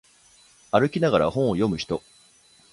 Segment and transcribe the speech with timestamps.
[0.71, 2.01] 歩きながら本を読む人